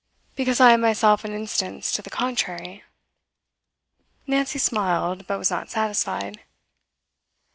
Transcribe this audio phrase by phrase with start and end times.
[0.35, 2.83] 'Because I am myself an instance to the contrary.'
[4.25, 6.39] Nancy smiled, but was not satisfied.